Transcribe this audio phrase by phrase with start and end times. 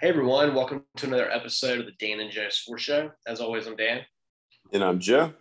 [0.00, 3.10] Hey everyone, welcome to another episode of the Dan and Joe Sports Show.
[3.26, 4.02] As always, I'm Dan.
[4.72, 5.32] And I'm Joe.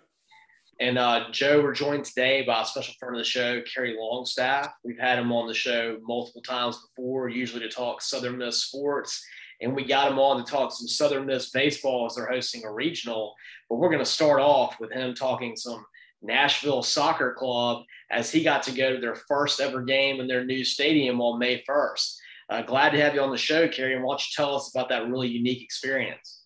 [0.80, 4.74] And uh, Joe, we're joined today by a special friend of the show, Kerry Longstaff.
[4.84, 9.24] We've had him on the show multiple times before, usually to talk Southern Miss sports.
[9.62, 12.74] And we got him on to talk some Southern Miss baseball as they're hosting a
[12.74, 13.36] regional.
[13.70, 15.86] But we're going to start off with him talking some
[16.24, 20.44] Nashville Soccer Club as he got to go to their first ever game in their
[20.44, 22.16] new stadium on May 1st.
[22.50, 23.94] Uh, glad to have you on the show, Kerry.
[23.94, 26.46] And why don't you tell us about that really unique experience?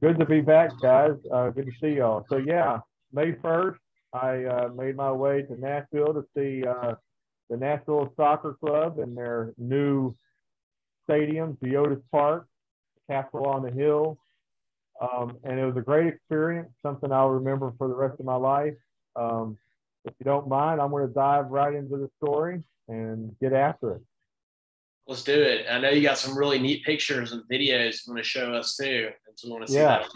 [0.00, 1.12] Good to be back, guys.
[1.30, 2.24] Uh, good to see y'all.
[2.28, 2.78] So, yeah,
[3.12, 3.76] May 1st,
[4.14, 6.94] I uh, made my way to Nashville to see uh,
[7.50, 10.16] the Nashville Soccer Club and their new
[11.04, 12.46] stadium, Geodis Park,
[13.10, 14.18] Castle on the Hill.
[15.00, 18.36] Um, and it was a great experience, something I'll remember for the rest of my
[18.36, 18.74] life.
[19.16, 19.58] Um,
[20.04, 23.96] if you don't mind, I'm going to dive right into the story and get after
[23.96, 24.02] it.
[25.12, 25.66] Let's do it.
[25.70, 28.78] I know you got some really neat pictures and videos you want to show us
[28.78, 29.10] too.
[29.26, 29.98] And so want to see yeah.
[29.98, 30.08] that.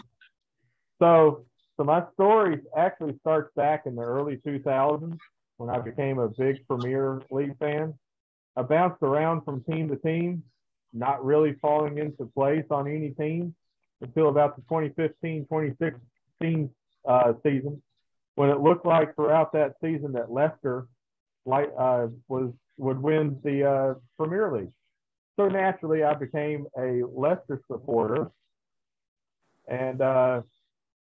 [0.99, 1.45] So,
[1.77, 5.15] so my story actually starts back in the early 2000s
[5.57, 7.93] when I became a big Premier League fan.
[8.55, 10.41] I bounced around from team to team,
[10.93, 13.53] not really falling into place on any team
[14.01, 16.71] until about the 2015 2016
[17.07, 17.83] uh, season,
[18.33, 20.87] when it looked like throughout that season that Leicester
[21.45, 24.71] like, uh, was would win the uh, Premier League.
[25.37, 28.31] So naturally, I became a Leicester supporter.
[29.67, 30.41] And uh,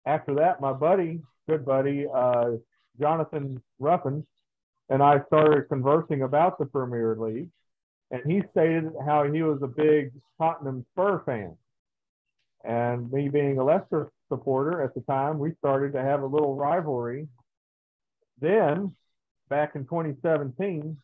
[0.07, 2.53] after that, my buddy, good buddy, uh,
[3.01, 4.25] Jonathan Ruffin,
[4.89, 7.49] and I started conversing about the Premier League.
[8.13, 11.57] And he stated how he was a big Tottenham Spur fan.
[12.63, 16.55] And me being a Leicester supporter at the time, we started to have a little
[16.55, 17.27] rivalry.
[18.39, 18.95] Then,
[19.49, 20.97] back in 2017,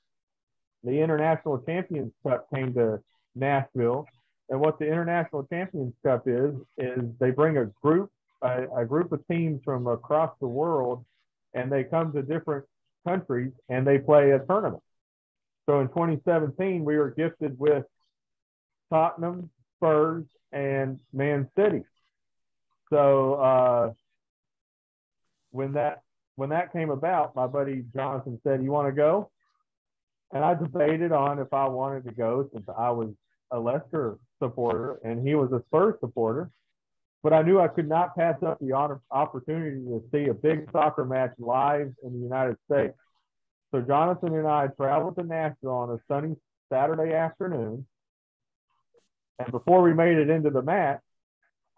[0.84, 3.01] the International Champions Cup came to
[3.34, 4.07] Nashville.
[4.48, 8.11] And what the International Champions Cup is, is they bring a group,
[8.43, 11.05] a, a group of teams from across the world,
[11.55, 12.65] and they come to different
[13.06, 14.83] countries and they play a tournament.
[15.66, 17.84] So in 2017, we were gifted with
[18.91, 21.83] Tottenham, Spurs, and Man City.
[22.91, 23.93] So uh,
[25.50, 26.03] when that
[26.37, 29.31] when that came about, my buddy Jonathan said, "You want to go?"
[30.33, 33.11] And I debated on if I wanted to go since I was
[33.50, 36.50] a Leicester supporter and he was a Spurs supporter.
[37.22, 38.75] But I knew I could not pass up the
[39.11, 42.94] opportunity to see a big soccer match live in the United States.
[43.72, 46.37] So Jonathan and I traveled to Nashville on a sunny
[46.71, 47.87] Saturday afternoon.
[49.39, 51.00] And before we made it into the match,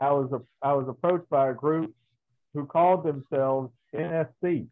[0.00, 1.94] I was a, I was approached by a group
[2.54, 4.68] who called themselves NSC.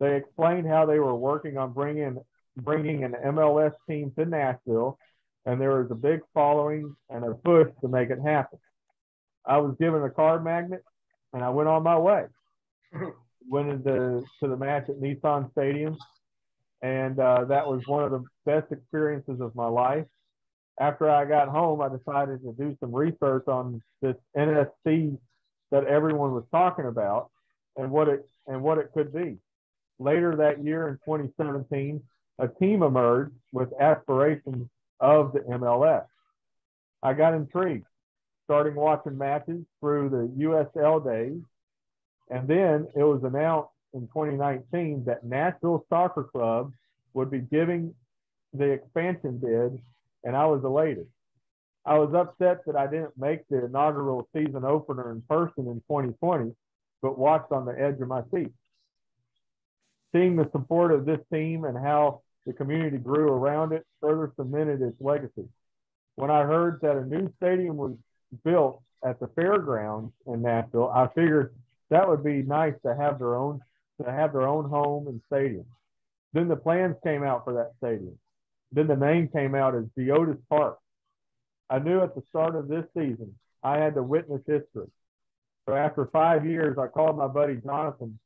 [0.00, 2.18] They explained how they were working on bringing
[2.62, 4.98] bringing an MLS team to Nashville,
[5.46, 8.58] and there was a big following and a push to make it happen.
[9.46, 10.84] I was given a card magnet,
[11.32, 12.24] and I went on my way.
[13.48, 15.96] went into to the match at Nissan Stadium,
[16.82, 20.04] and uh, that was one of the best experiences of my life.
[20.80, 25.18] After I got home, I decided to do some research on this NSC
[25.70, 27.30] that everyone was talking about
[27.76, 29.38] and what it and what it could be.
[29.98, 32.00] Later that year in 2017,
[32.38, 34.68] a team emerged with aspirations
[35.00, 36.06] of the MLS.
[37.02, 37.86] I got intrigued,
[38.44, 41.40] starting watching matches through the USL days.
[42.30, 46.72] And then it was announced in 2019 that Nashville Soccer Club
[47.14, 47.94] would be giving
[48.52, 49.80] the expansion bid,
[50.24, 51.06] and I was elated.
[51.84, 56.54] I was upset that I didn't make the inaugural season opener in person in 2020,
[57.00, 58.52] but watched on the edge of my seat.
[60.12, 64.80] Seeing the support of this team and how the community grew around it, further cemented
[64.80, 65.46] its legacy.
[66.16, 67.92] When I heard that a new stadium was
[68.42, 71.54] built at the fairgrounds in Nashville, I figured
[71.90, 73.60] that would be nice to have their own
[74.02, 75.66] to have their own home and stadium.
[76.32, 78.18] Then the plans came out for that stadium.
[78.72, 80.78] Then the name came out as Geodis Park.
[81.68, 84.88] I knew at the start of this season I had to witness history.
[85.66, 88.18] So after five years, I called my buddy Jonathan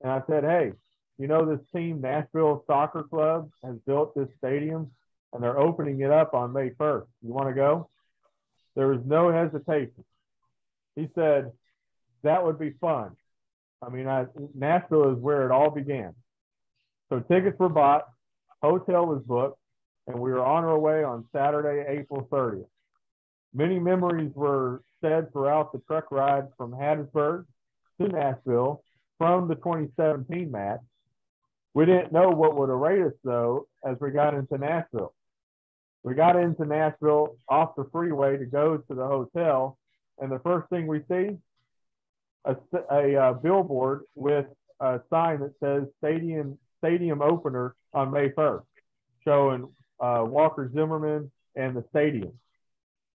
[0.00, 0.72] and I said, Hey,
[1.20, 4.90] you know, this team, Nashville Soccer Club, has built this stadium
[5.34, 7.06] and they're opening it up on May 1st.
[7.22, 7.90] You want to go?
[8.74, 10.02] There was no hesitation.
[10.96, 11.52] He said,
[12.22, 13.16] that would be fun.
[13.82, 16.14] I mean, I, Nashville is where it all began.
[17.10, 18.06] So tickets were bought,
[18.62, 19.58] hotel was booked,
[20.06, 22.64] and we were on our way on Saturday, April 30th.
[23.52, 27.44] Many memories were said throughout the truck ride from Hattiesburg
[28.00, 28.82] to Nashville
[29.18, 30.80] from the 2017 match
[31.74, 35.14] we didn't know what would await us though as we got into Nashville.
[36.02, 39.78] We got into Nashville off the freeway to go to the hotel,
[40.18, 41.36] and the first thing we see
[42.44, 42.56] a,
[42.90, 44.46] a uh, billboard with
[44.80, 48.64] a sign that says stadium stadium opener on May 1st,
[49.24, 49.68] showing
[50.00, 52.32] uh, Walker Zimmerman and the stadium.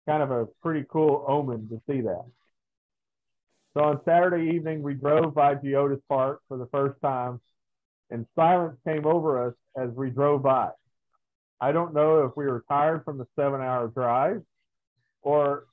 [0.06, 2.24] Kind of a pretty cool omen to see that.
[3.74, 7.40] So on Saturday evening, we drove by Geodis Park for the first time,
[8.10, 10.70] and silence came over us as we drove by.
[11.60, 14.42] I don't know if we were tired from the seven hour drive
[15.22, 15.64] or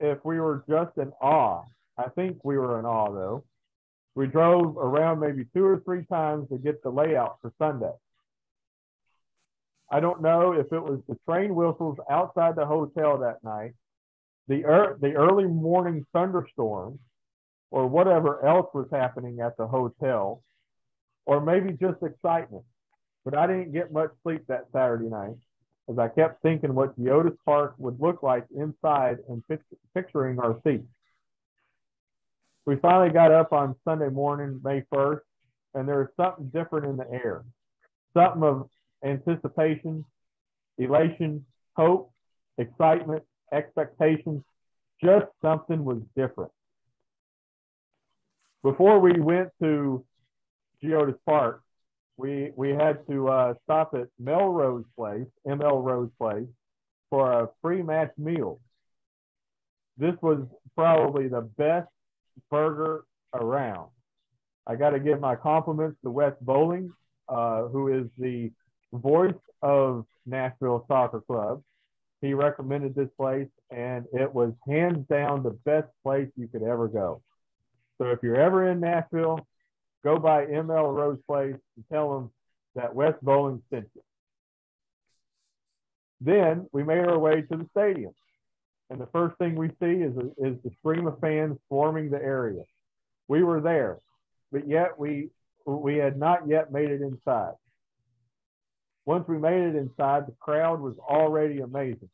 [0.00, 1.64] if we were just in awe.
[1.96, 3.44] I think we were in awe though.
[4.14, 7.92] We drove around maybe two or three times to get the layout for Sunday.
[9.90, 13.72] I don't know if it was the train whistles outside the hotel that night,
[14.48, 16.98] the, er- the early morning thunderstorm,
[17.70, 20.42] or whatever else was happening at the hotel,
[21.28, 22.64] or maybe just excitement.
[23.22, 25.36] But I didn't get much sleep that Saturday night
[25.90, 29.44] as I kept thinking what Geodis Park would look like inside and
[29.94, 30.88] picturing our seats.
[32.64, 35.20] We finally got up on Sunday morning, May 1st,
[35.74, 37.44] and there was something different in the air.
[38.14, 38.70] Something of
[39.04, 40.06] anticipation,
[40.78, 41.44] elation,
[41.76, 42.10] hope,
[42.56, 43.22] excitement,
[43.52, 44.42] expectations.
[45.04, 46.52] Just something was different.
[48.62, 50.04] Before we went to
[50.82, 51.62] Geodis Park,
[52.16, 56.48] we we had to uh, stop at Melrose Place, ML Rose Place,
[57.10, 58.60] for a free match meal.
[59.96, 60.46] This was
[60.76, 61.88] probably the best
[62.50, 63.04] burger
[63.34, 63.90] around.
[64.66, 66.92] I got to give my compliments to Wes Bowling,
[67.28, 68.52] uh, who is the
[68.92, 71.62] voice of Nashville Soccer Club.
[72.20, 76.88] He recommended this place, and it was hands down the best place you could ever
[76.88, 77.22] go.
[77.98, 79.46] So if you're ever in Nashville,
[80.04, 82.30] go by ML Rose Place and tell them
[82.74, 84.02] that Wes Bowling sent you.
[86.20, 88.12] Then we made our way to the stadium.
[88.90, 92.62] And the first thing we see is, is the stream of fans swarming the area.
[93.28, 93.98] We were there,
[94.50, 95.28] but yet we,
[95.66, 97.54] we had not yet made it inside.
[99.04, 102.10] Once we made it inside, the crowd was already amazing,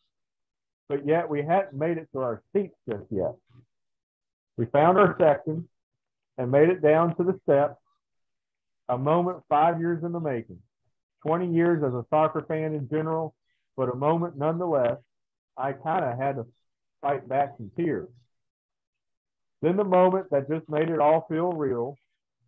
[0.88, 3.34] but yet we hadn't made it to our seats just yet.
[4.56, 5.68] We found our section
[6.38, 7.76] and made it down to the steps,
[8.88, 10.58] a moment five years in the making,
[11.26, 13.34] 20 years as a soccer fan in general,
[13.76, 14.98] but a moment nonetheless.
[15.56, 16.46] I kind of had to
[17.00, 18.08] fight back some tears.
[19.62, 21.96] Then the moment that just made it all feel real,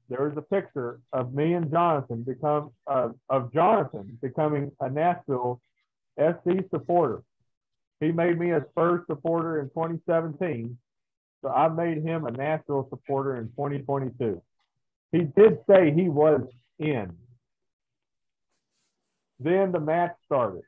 [0.08, 5.60] there was a picture of me and Jonathan become uh, of Jonathan becoming a Nashville
[6.18, 7.22] SC supporter.
[8.00, 10.76] He made me a Spurs supporter in 2017,
[11.42, 14.42] so I made him a Nashville supporter in 2022.
[15.12, 16.42] He did say he was
[16.78, 17.12] in.
[19.38, 20.62] Then the match started,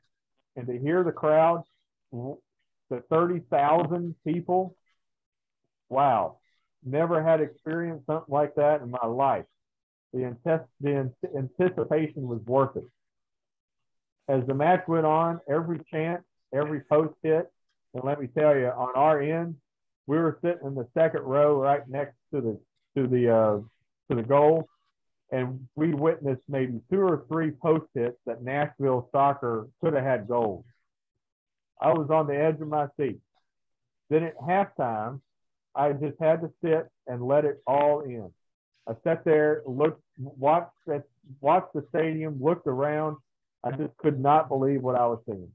[0.55, 1.63] and to hear the crowd
[2.89, 4.75] the 30,000 people.
[5.89, 6.37] Wow.
[6.83, 9.45] Never had experienced something like that in my life.
[10.13, 10.35] The,
[10.81, 12.85] the anticipation was worth it.
[14.27, 16.21] As the match went on, every chant,
[16.53, 17.51] every post hit,
[17.93, 19.55] and let me tell you, on our end,
[20.09, 22.59] we were sitting in the second row right next to the
[22.97, 23.57] to the uh,
[24.09, 24.67] to the goal,
[25.31, 30.27] and we witnessed maybe two or three post hits that Nashville soccer could have had
[30.27, 30.65] goals.
[31.79, 33.19] I was on the edge of my seat.
[34.09, 35.21] Then at halftime,
[35.75, 38.31] I just had to sit and let it all in.
[38.87, 40.71] I sat there, looked, watched,
[41.39, 43.17] watched the stadium, looked around.
[43.63, 45.51] I just could not believe what I was seeing.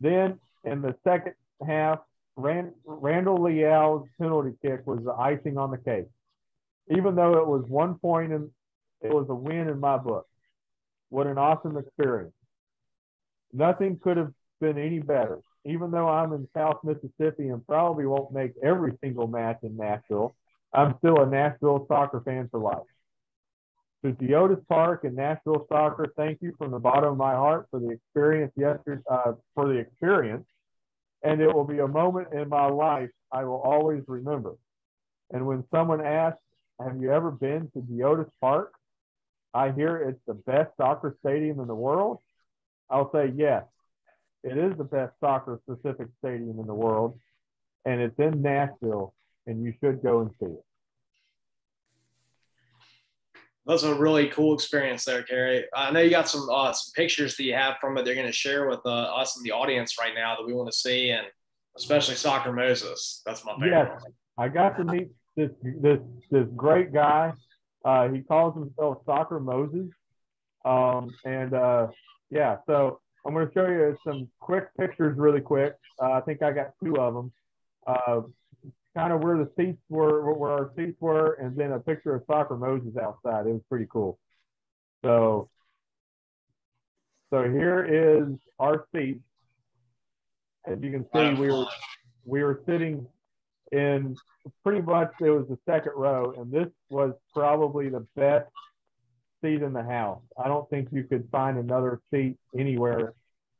[0.00, 1.98] Then in the second half,
[2.36, 6.06] Rand, Randall Leal's penalty kick was the icing on the cake.
[6.90, 8.50] Even though it was one point and
[9.00, 10.26] it was a win in my book.
[11.10, 12.34] What an awesome experience.
[13.52, 15.38] Nothing could have been any better.
[15.64, 20.34] Even though I'm in South Mississippi and probably won't make every single match in Nashville,
[20.72, 22.82] I'm still a Nashville soccer fan for life.
[24.04, 27.80] To Geodis Park and Nashville Soccer, thank you from the bottom of my heart for
[27.80, 30.44] the experience yesterday, uh, for the experience.
[31.24, 34.54] And it will be a moment in my life I will always remember.
[35.32, 36.38] And when someone asks,
[36.78, 38.74] have you ever been to Geodis Park?
[39.54, 42.18] I hear it's the best soccer stadium in the world.
[42.90, 43.64] I'll say yes.
[44.42, 47.18] It is the best soccer specific stadium in the world,
[47.86, 49.14] and it's in Nashville,
[49.46, 50.64] and you should go and see it.
[53.66, 55.64] That's a really cool experience there, Kerry.
[55.74, 58.04] I know you got some uh, some pictures that you have from it.
[58.04, 60.70] They're going to share with uh, us and the audience right now that we want
[60.70, 61.26] to see, and
[61.76, 63.22] especially Soccer Moses.
[63.24, 63.70] That's my favorite.
[63.70, 64.02] Yes,
[64.36, 65.98] I got to meet this this
[66.30, 67.32] this great guy.
[67.84, 69.88] Uh, he calls himself Soccer Moses,
[70.66, 71.86] um, and uh,
[72.30, 75.74] yeah, so I'm going to show you some quick pictures really quick.
[76.02, 77.32] Uh, I think I got two of them.
[78.96, 82.22] Kind of where the seats were, where our seats were, and then a picture of
[82.26, 83.46] Soccer Moses outside.
[83.46, 84.18] It was pretty cool.
[85.04, 85.48] So,
[87.30, 89.20] so here is our seat.
[90.66, 91.66] As you can see, we were
[92.24, 93.06] we were sitting
[93.72, 94.16] in
[94.62, 98.48] pretty much it was the second row, and this was probably the best
[99.42, 100.22] seat in the house.
[100.42, 103.14] I don't think you could find another seat anywhere.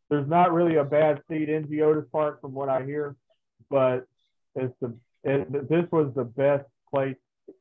[0.09, 3.17] There's not really a bad seat in Geodis Park from what I hear,
[3.69, 4.07] but
[4.55, 7.16] it's the it, this was the best place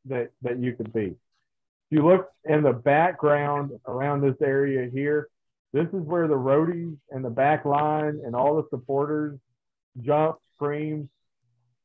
[0.05, 1.08] that that you could be.
[1.08, 5.29] If you look in the background around this area here,
[5.74, 9.39] this is where the roadies and the back line and all the supporters
[10.01, 11.10] jump, scream,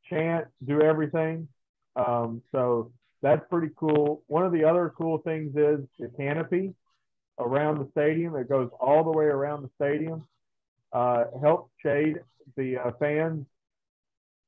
[0.08, 1.48] chant, do everything.
[1.96, 2.92] Um, so
[3.22, 4.22] that's pretty cool.
[4.26, 6.74] One of the other cool things is the canopy
[7.38, 8.36] around the stadium.
[8.36, 10.26] It goes all the way around the stadium.
[10.92, 12.16] Uh, helps shade
[12.56, 13.44] the uh, fans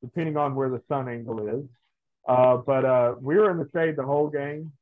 [0.03, 1.65] depending on where the sun angle is.
[2.29, 4.73] Uh, but uh, we were in the shade the whole game.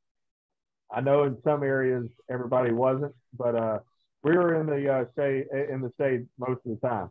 [0.91, 3.79] I know in some areas everybody wasn't, but uh,
[4.23, 7.11] we were in the uh, shade in the shade most of the time.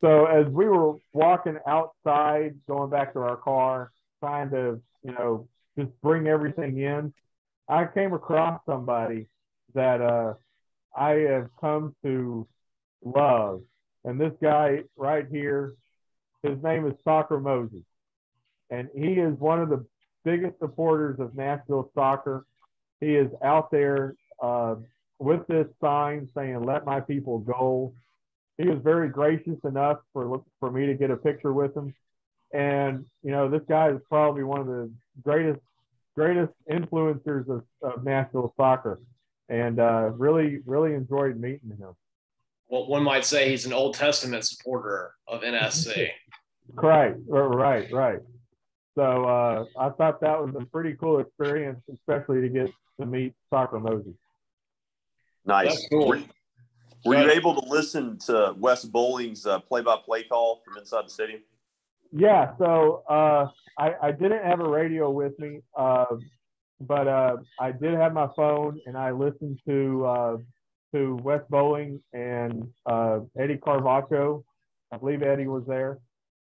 [0.00, 5.48] So as we were walking outside, going back to our car, trying to you know
[5.78, 7.12] just bring everything in,
[7.68, 9.26] I came across somebody
[9.74, 10.34] that uh,
[10.96, 12.46] I have come to
[13.04, 13.62] love,
[14.04, 15.74] and this guy right here
[16.46, 17.82] his name is Soccer Moses,
[18.70, 19.84] and he is one of the
[20.24, 22.46] biggest supporters of Nashville soccer.
[23.00, 24.76] He is out there uh,
[25.18, 27.94] with this sign saying "Let my people go."
[28.58, 31.94] He was very gracious enough for for me to get a picture with him,
[32.52, 34.90] and you know this guy is probably one of the
[35.22, 35.60] greatest
[36.14, 39.00] greatest influencers of, of Nashville soccer,
[39.48, 41.94] and uh, really really enjoyed meeting him.
[42.68, 46.08] Well, one might say he's an Old Testament supporter of NSC.
[46.74, 48.20] Right, right, right.
[48.96, 53.34] So uh, I thought that was a pretty cool experience, especially to get to meet
[53.50, 54.14] Soccer Moses.
[55.44, 55.86] Nice.
[55.90, 56.08] Cool.
[56.08, 56.22] Were,
[57.04, 61.40] were you able to listen to Wes Bowling's uh, play-by-play call from inside the stadium?
[62.10, 62.56] Yeah.
[62.58, 66.06] So uh, I, I, didn't have a radio with me, uh,
[66.80, 70.36] but uh, I did have my phone, and I listened to uh,
[70.94, 74.44] to Wes Bowling and Eddie Carvacho.
[74.90, 75.98] I believe Eddie was there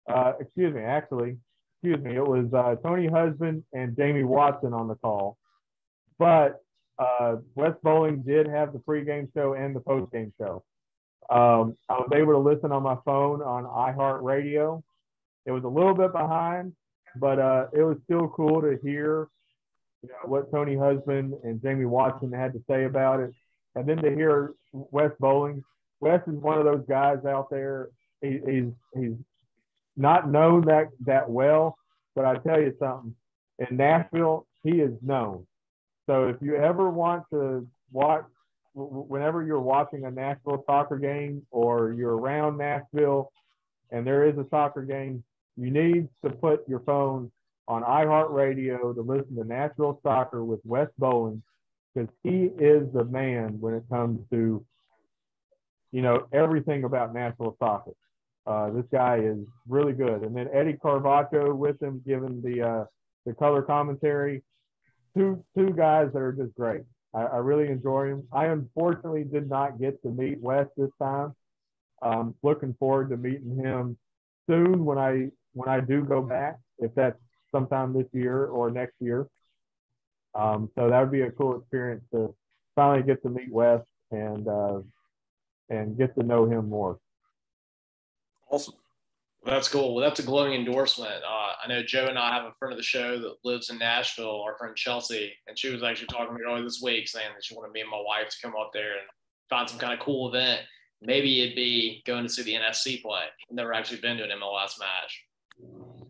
[0.09, 1.37] uh, excuse me, actually,
[1.75, 5.37] excuse me, it was uh, Tony Husband and Jamie Watson on the call.
[6.19, 6.63] But
[6.99, 10.65] uh, Wes Bowling did have the pregame show and the postgame show.
[11.29, 14.83] Um, I was able to listen on my phone on iHeartRadio.
[15.45, 16.73] It was a little bit behind,
[17.17, 19.29] but uh, it was still cool to hear
[20.03, 23.33] you know, what Tony Husband and Jamie Watson had to say about it.
[23.75, 25.63] And then to hear Wes Bowling.
[26.01, 27.89] Wes is one of those guys out there.
[28.23, 29.13] He, he's he's
[29.97, 31.76] not known that that well,
[32.15, 33.15] but I tell you something.
[33.59, 35.47] In Nashville, he is known.
[36.07, 38.25] So if you ever want to watch,
[38.75, 43.33] whenever you're watching a Nashville soccer game or you're around Nashville
[43.91, 45.25] and there is a soccer game,
[45.57, 47.33] you need to put your phone
[47.69, 51.43] on iHeartRadio to listen to Nashville soccer with Wes Bowling
[51.95, 54.65] because he is the man when it comes to,
[55.91, 57.93] you know, everything about Nashville soccer.
[58.47, 59.38] Uh, this guy is
[59.69, 60.23] really good.
[60.23, 62.85] And then Eddie Carvacho with him, giving the uh,
[63.25, 64.43] the color commentary.
[65.17, 66.83] Two two guys that are just great.
[67.15, 68.29] I, I, really enjoy him.
[68.33, 71.35] I unfortunately did not get to meet Wes this time.
[72.03, 73.97] Um, looking forward to meeting him
[74.49, 77.19] soon when I when I do go back, if that's
[77.50, 79.26] sometime this year or next year.
[80.35, 82.35] Um, so that would be a cool experience to
[82.75, 84.81] finally get to meet Wes and uh,
[85.71, 86.99] and get to know him more.
[88.50, 88.75] Awesome.
[89.43, 89.95] Well, that's cool.
[89.95, 91.23] Well, that's a glowing endorsement.
[91.23, 93.79] Uh, I know Joe and I have a friend of the show that lives in
[93.79, 97.31] Nashville, our friend Chelsea, and she was actually talking to me earlier this week saying
[97.35, 99.07] that she wanted me and my wife to come up there and
[99.49, 100.62] find some kind of cool event.
[101.00, 103.25] Maybe it'd be going to see the NSC play.
[103.49, 105.25] I've never actually been to an MLS match.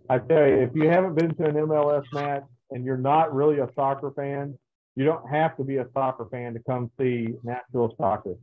[0.08, 3.58] I tell you, if you haven't been to an MLS match and you're not really
[3.58, 4.56] a soccer fan,
[4.94, 8.36] you don't have to be a soccer fan to come see Nashville soccer.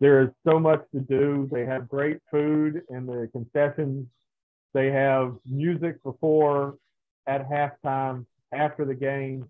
[0.00, 1.48] There is so much to do.
[1.50, 4.06] They have great food in the concessions.
[4.74, 6.76] They have music before,
[7.26, 9.48] at halftime, after the game.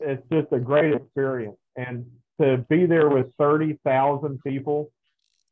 [0.00, 1.56] It's just a great experience.
[1.76, 2.06] And
[2.40, 4.90] to be there with 30,000 people,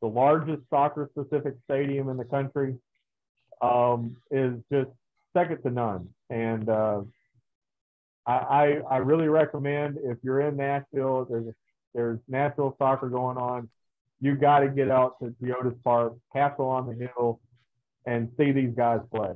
[0.01, 2.75] the largest soccer specific stadium in the country,
[3.63, 4.91] um, is just
[5.37, 6.09] second to none.
[6.31, 7.03] And uh,
[8.27, 11.55] I, I, I really recommend if you're in Nashville, there's a
[11.95, 13.69] there's Nashville soccer going on.
[14.21, 17.41] you got to get out to Geodis Park, Castle on the Hill,
[18.07, 19.33] and see these guys play.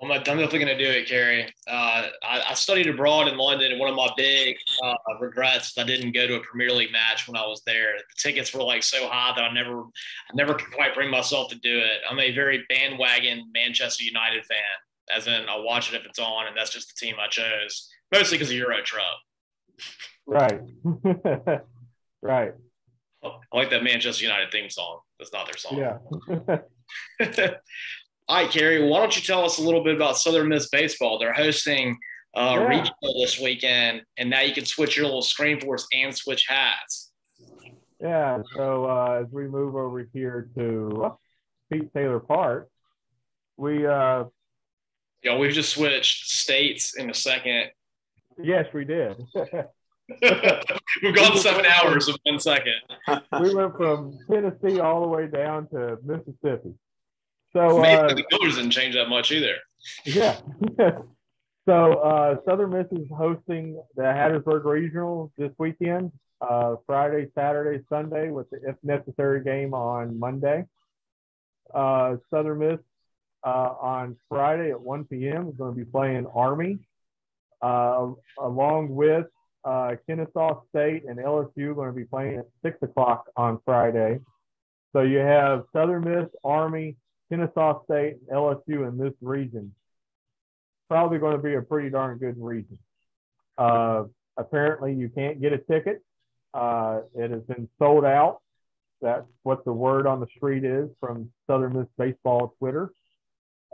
[0.00, 1.44] Well, I'm definitely going to do it, Kerry.
[1.68, 5.84] Uh, I, I, studied abroad in London, and one of my big uh, regrets I
[5.84, 7.92] didn't go to a Premier League match when I was there.
[7.96, 11.48] The tickets were like so high that I never, I never could quite bring myself
[11.50, 12.00] to do it.
[12.10, 16.48] I'm a very bandwagon Manchester United fan, as in I watch it if it's on,
[16.48, 19.04] and that's just the team I chose, mostly because of Euro Truck.
[20.26, 20.60] Right,
[22.22, 22.52] right.
[23.24, 25.00] I like that Manchester United theme song.
[25.18, 25.78] That's not their song.
[25.78, 27.48] Yeah.
[28.28, 31.18] All right, Kerry, why don't you tell us a little bit about Southern Miss Baseball?
[31.18, 31.98] They're hosting
[32.34, 32.66] uh, yeah.
[32.66, 37.12] regional this weekend, and now you can switch your little screen force and switch hats.
[38.00, 41.16] Yeah, so uh, as we move over here to
[41.72, 42.68] Pete Taylor Park,
[43.56, 44.24] we uh,
[45.22, 47.70] yeah, we've just switched states in a second.
[48.42, 49.16] Yes, we did.
[51.02, 52.74] We've gone seven hours in one second.
[53.40, 56.74] we went from Tennessee all the way down to Mississippi.
[57.52, 59.54] So uh, the colors didn't change that much either.
[60.04, 60.38] Yeah.
[61.66, 68.30] so uh, Southern Miss is hosting the Hattiesburg Regional this weekend, uh, Friday, Saturday, Sunday,
[68.30, 70.64] with the if necessary game on Monday.
[71.72, 72.80] Uh, Southern Miss
[73.44, 75.48] uh, on Friday at 1 p.m.
[75.48, 76.78] is going to be playing Army,
[77.62, 79.26] along with
[79.64, 84.20] Kennesaw State and LSU going to be playing at 6 o'clock on Friday.
[84.92, 86.96] So you have Southern Miss, Army,
[87.28, 89.74] Kennesaw State, and LSU in this region.
[90.88, 92.78] Probably going to be a pretty darn good region.
[93.58, 94.04] Uh,
[94.36, 96.02] apparently, you can't get a ticket.
[96.52, 98.40] Uh, it has been sold out.
[99.02, 102.92] That's what the word on the street is from Southern Miss Baseball Twitter.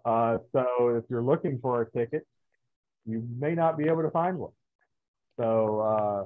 [0.05, 2.27] Uh, so if you're looking for a ticket,
[3.11, 4.53] you may not be able to find one.
[5.39, 6.25] So uh,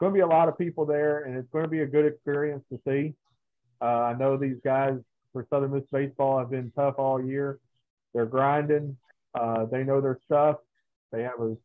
[0.00, 2.04] going to be a lot of people there, and it's going to be a good
[2.04, 3.14] experience to see.
[3.80, 4.94] Uh, I know these guys
[5.32, 7.58] for Southern Miss baseball have been tough all year.
[8.14, 8.96] They're grinding.
[9.34, 10.56] Uh, they know their stuff.
[11.12, 11.58] They have a, you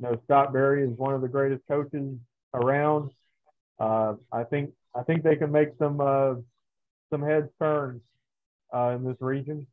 [0.00, 2.16] know, Scott Berry is one of the greatest coaches
[2.52, 3.10] around.
[3.78, 6.34] Uh, I think I think they can make some uh,
[7.10, 8.00] some heads turn
[8.74, 9.66] uh, in this region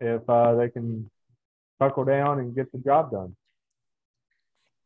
[0.00, 1.10] if uh, they can
[1.78, 3.34] buckle down and get the job done.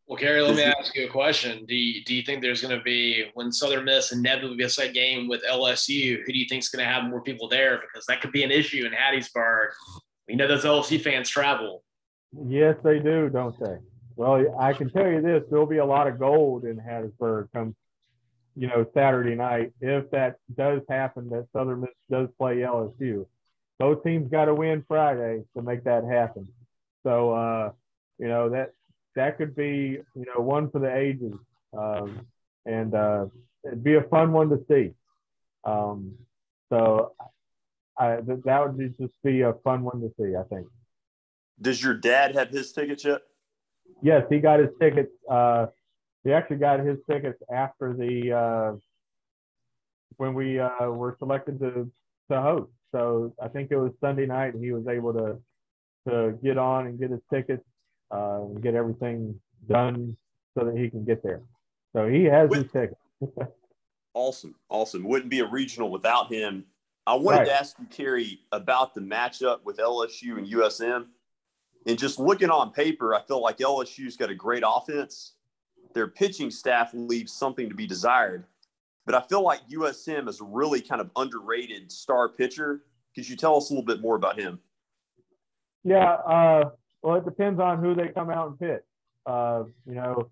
[0.07, 1.65] Well, Kerry, let me ask you a question.
[1.65, 4.93] Do you, do you think there's going to be, when Southern Miss inevitably gets that
[4.93, 7.79] game with LSU, who do you think is going to have more people there?
[7.79, 9.69] Because that could be an issue in Hattiesburg.
[10.29, 11.83] We know those LSU fans travel.
[12.47, 13.79] Yes, they do, don't they?
[14.17, 17.75] Well, I can tell you this: there'll be a lot of gold in Hattiesburg come,
[18.57, 21.31] you know, Saturday night if that does happen.
[21.31, 23.27] That Southern Miss does play LSU.
[23.79, 26.49] Both teams got to win Friday to make that happen.
[27.03, 27.73] So, uh,
[28.19, 28.73] you know that
[29.17, 31.35] that could be you know one for the ages,
[31.77, 32.27] um,
[32.67, 33.27] and uh,
[33.65, 34.93] it'd be a fun one to see.
[35.65, 36.15] Um,
[36.71, 37.13] so
[37.99, 40.37] I, th- that would be, just be a fun one to see.
[40.37, 40.67] I think.
[41.61, 43.23] Does your dad have his tickets yet?
[44.03, 45.13] Yes, he got his tickets.
[45.31, 45.67] Uh,
[46.25, 48.77] he actually got his tickets after the uh,
[50.17, 51.91] when we uh, were selected to
[52.31, 52.71] to host.
[52.93, 55.39] So I think it was Sunday night, and he was able to
[56.09, 57.65] to get on and get his tickets
[58.11, 59.39] uh, get everything
[59.69, 60.17] done
[60.57, 61.43] so that he can get there.
[61.95, 62.99] So he has his ticket.
[64.15, 65.05] awesome, awesome.
[65.05, 66.65] Wouldn't be a regional without him.
[67.07, 67.47] I wanted right.
[67.47, 71.07] to ask you, Kerry, about the matchup with LSU and USM.
[71.87, 75.35] And just looking on paper, I feel like LSU's got a great offense.
[75.93, 78.45] Their pitching staff leaves something to be desired.
[79.05, 82.85] But I feel like USM is a really kind of underrated star pitcher.
[83.15, 84.59] Could you tell us a little bit more about him?
[85.85, 86.71] Yeah, uh,
[87.05, 88.83] well, it depends on who they come out and pitch.
[89.27, 90.31] Uh, you know,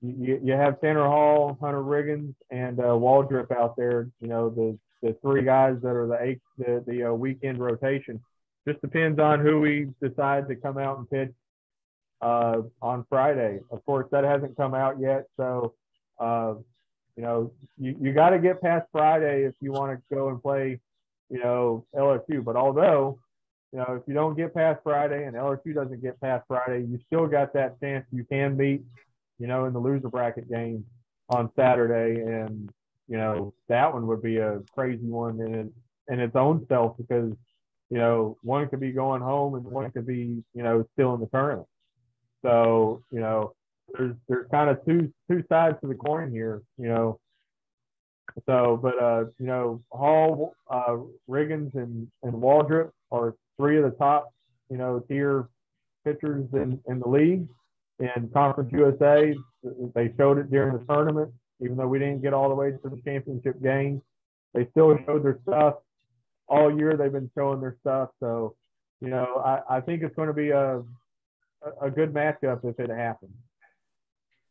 [0.00, 4.08] you, you have Tanner Hall, Hunter Riggins, and uh, Waldrep out there.
[4.20, 8.20] You know, the the three guys that are the eight, the, the uh, weekend rotation.
[8.68, 11.34] Just depends on who we decide to come out and pitch
[12.20, 13.58] uh, on Friday.
[13.72, 15.74] Of course, that hasn't come out yet, so
[16.20, 16.54] uh,
[17.16, 20.40] you know you, you got to get past Friday if you want to go and
[20.40, 20.78] play,
[21.30, 22.44] you know, LSU.
[22.44, 23.18] But although
[23.72, 26.98] you know, if you don't get past Friday and LSU doesn't get past Friday, you
[27.06, 28.82] still got that chance you can meet,
[29.38, 30.84] you know, in the loser bracket game
[31.30, 32.20] on Saturday.
[32.20, 32.70] And,
[33.08, 35.72] you know, that one would be a crazy one in,
[36.08, 37.32] in its own self because,
[37.90, 41.20] you know, one could be going home and one could be, you know, still in
[41.20, 41.68] the tournament.
[42.42, 43.52] So, you know,
[43.92, 47.18] there's there's kind of two two sides to the coin here, you know.
[48.44, 50.96] So, but uh, you know, Hall, uh,
[51.28, 54.32] Riggins, and and Waldrep are three of the top,
[54.70, 55.48] you know, tier
[56.04, 57.46] pitchers in, in the league.
[57.98, 59.34] In Conference USA,
[59.94, 62.78] they showed it during the tournament, even though we didn't get all the way to
[62.84, 64.02] the championship game.
[64.52, 65.76] they still showed their stuff
[66.46, 66.96] all year.
[66.96, 68.10] They've been showing their stuff.
[68.20, 68.54] So,
[69.00, 70.82] you know, I, I think it's going to be a
[71.80, 73.32] a good matchup if it happens.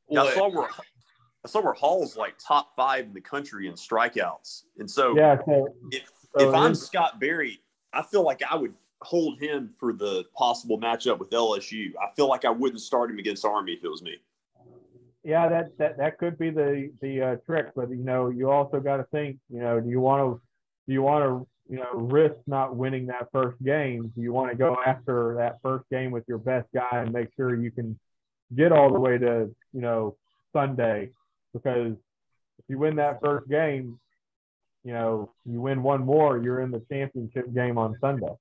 [0.09, 0.69] Yeah, I saw where
[1.43, 5.37] I saw where Hall's like top five in the country in strikeouts, and so yeah.
[5.45, 7.59] So, if so if I'm Scott Berry,
[7.93, 8.73] I feel like I would
[9.05, 11.91] hold him for the possible matchup with LSU.
[12.01, 14.17] I feel like I wouldn't start him against Army if it was me.
[15.23, 18.79] Yeah, that that that could be the the uh, trick, but you know, you also
[18.79, 19.37] got to think.
[19.49, 20.41] You know, do you want to
[20.87, 24.11] do you want to you know risk not winning that first game?
[24.15, 27.29] Do you want to go after that first game with your best guy and make
[27.35, 27.97] sure you can
[28.55, 30.15] get all the way to you know
[30.53, 31.09] Sunday?
[31.53, 31.93] Because
[32.59, 33.99] if you win that first game,
[34.83, 38.35] you know you win one more, you're in the championship game on Sunday.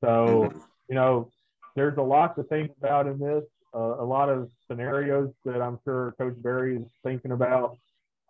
[0.00, 0.58] So, mm-hmm.
[0.88, 1.30] you know,
[1.76, 5.78] there's a lot to think about in this, uh, a lot of scenarios that I'm
[5.84, 7.76] sure Coach Berry is thinking about.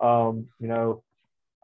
[0.01, 1.03] Um, you know,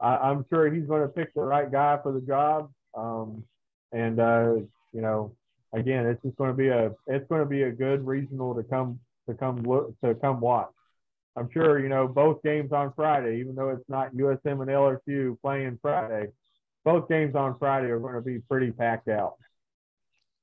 [0.00, 2.70] I, am sure he's going to pick the right guy for the job.
[2.94, 3.44] Um,
[3.92, 4.54] and, uh,
[4.92, 5.34] you know,
[5.72, 8.62] again, it's just going to be a, it's going to be a good regional to
[8.62, 10.70] come, to come look, to come watch.
[11.36, 15.38] I'm sure, you know, both games on Friday, even though it's not USM and LSU
[15.42, 16.28] playing Friday,
[16.84, 19.34] both games on Friday are going to be pretty packed out.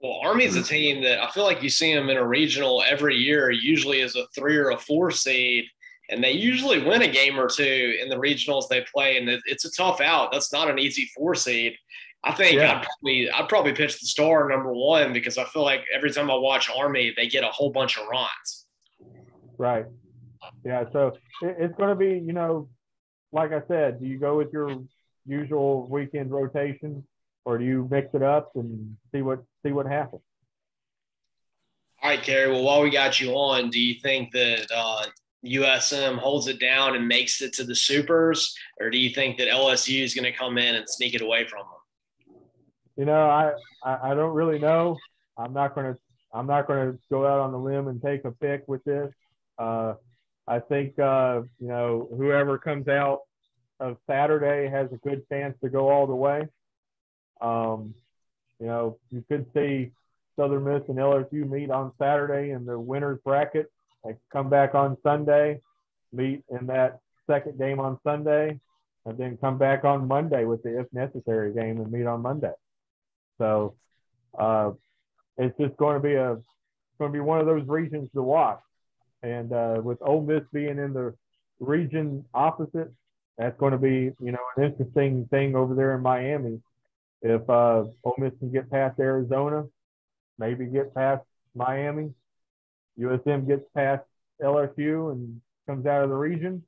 [0.04, 0.68] Well, Army's a mm-hmm.
[0.68, 4.18] team that I feel like you see them in a regional every year, usually as
[4.18, 5.64] a three or a four seed,
[6.10, 9.64] and they usually win a game or two in the regionals they play, and it's
[9.64, 10.34] a tough out.
[10.34, 11.78] That's not an easy four seed.
[12.26, 12.74] I think yeah.
[12.74, 16.30] I'd probably I'd probably pitch the star number one because I feel like every time
[16.30, 18.66] I watch Army, they get a whole bunch of runs.
[19.58, 19.86] Right.
[20.66, 20.84] Yeah.
[20.92, 22.68] So it's going to be, you know,
[23.32, 24.84] like I said, do you go with your
[25.26, 27.06] usual weekend rotation?
[27.46, 30.22] Or do you mix it up and see what see what happens?
[32.02, 32.52] All right, Kerry.
[32.52, 35.06] Well, while we got you on, do you think that uh,
[35.46, 39.48] USM holds it down and makes it to the supers, or do you think that
[39.48, 42.38] LSU is going to come in and sneak it away from them?
[42.98, 43.54] You know, I,
[43.84, 44.98] I, I don't really know.
[45.38, 46.00] I'm not going to
[46.34, 49.12] I'm not going to go out on the limb and take a pick with this.
[49.58, 49.94] Uh,
[50.48, 53.20] I think uh, you know whoever comes out
[53.80, 56.48] of Saturday has a good chance to go all the way.
[57.42, 57.94] Um,
[58.60, 59.92] you know, you could see
[60.36, 63.72] Southern Miss and LSU meet on Saturday in the winners bracket.
[64.04, 65.62] They come back on Sunday,
[66.12, 68.60] meet in that second game on Sunday,
[69.06, 72.54] and then come back on Monday with the if necessary game and meet on Monday.
[73.38, 73.76] So
[74.38, 74.72] uh,
[75.38, 76.38] it's just going to be a
[77.00, 78.62] going to be one of those regions to watch.
[79.24, 81.14] And uh, with Ole Miss being in the
[81.60, 82.92] region opposite,
[83.38, 86.62] that's going to be you know an interesting thing over there in Miami
[87.24, 89.64] if uh, Ole Miss can get past Arizona,
[90.38, 91.24] maybe get past
[91.56, 92.12] Miami,
[93.00, 94.04] USM gets past
[94.42, 96.64] LSU and comes out of the region,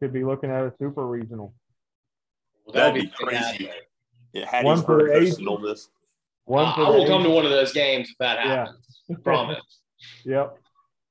[0.00, 1.54] could be looking at a super regional.
[2.64, 3.70] Well, that'd, that'd be crazy.
[4.32, 5.34] Yeah, one for eight.
[6.46, 8.78] One uh, I will come to one of those games if that happens.
[9.08, 9.16] Yeah.
[9.24, 9.60] Promise.
[10.24, 10.58] yep.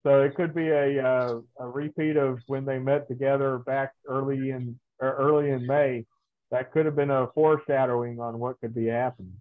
[0.04, 4.52] So it could be a uh, a repeat of when they met together back early
[4.52, 6.06] in early in May
[6.54, 9.34] that could have been a foreshadowing on what could be happening.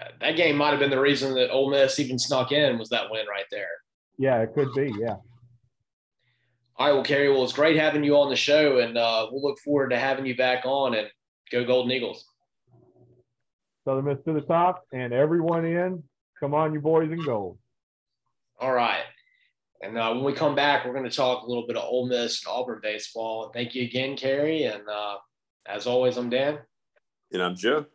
[0.00, 2.88] Uh, that game might have been the reason that Ole Miss even snuck in was
[2.88, 3.68] that win right there.
[4.16, 4.90] Yeah, it could be.
[4.98, 5.16] Yeah.
[6.76, 9.42] All right, well, Kerry, well, it's great having you on the show, and uh, we'll
[9.42, 11.08] look forward to having you back on and
[11.52, 12.24] go Golden Eagles.
[13.84, 16.02] Southern Miss to the top, and everyone in.
[16.40, 17.58] Come on, you boys in gold.
[18.58, 19.02] All right.
[19.82, 22.06] And uh, when we come back, we're going to talk a little bit of Ole
[22.08, 23.50] Miss and Auburn baseball.
[23.52, 25.16] Thank you again, Kerry, and uh,
[25.68, 26.58] as always, I'm Dan.
[27.32, 27.86] And I'm Joe.